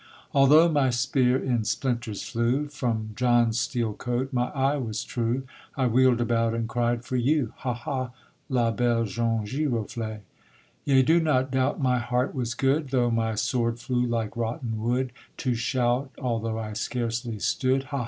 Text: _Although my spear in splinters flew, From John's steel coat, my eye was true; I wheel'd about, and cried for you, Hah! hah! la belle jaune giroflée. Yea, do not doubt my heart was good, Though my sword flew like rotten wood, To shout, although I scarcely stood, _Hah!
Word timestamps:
_Although 0.33 0.67
my 0.69 0.89
spear 0.89 1.37
in 1.37 1.63
splinters 1.63 2.23
flew, 2.23 2.69
From 2.69 3.11
John's 3.15 3.59
steel 3.59 3.93
coat, 3.93 4.33
my 4.33 4.45
eye 4.49 4.77
was 4.77 5.03
true; 5.03 5.43
I 5.77 5.85
wheel'd 5.85 6.19
about, 6.19 6.55
and 6.55 6.67
cried 6.67 7.05
for 7.05 7.17
you, 7.17 7.53
Hah! 7.57 7.75
hah! 7.75 8.09
la 8.49 8.71
belle 8.71 9.05
jaune 9.05 9.45
giroflée. 9.45 10.21
Yea, 10.85 11.03
do 11.03 11.19
not 11.19 11.51
doubt 11.51 11.79
my 11.79 11.99
heart 11.99 12.33
was 12.33 12.55
good, 12.55 12.89
Though 12.89 13.11
my 13.11 13.35
sword 13.35 13.77
flew 13.79 14.03
like 14.07 14.35
rotten 14.35 14.81
wood, 14.81 15.11
To 15.37 15.53
shout, 15.53 16.09
although 16.17 16.57
I 16.57 16.73
scarcely 16.73 17.37
stood, 17.37 17.83
_Hah! 17.83 17.99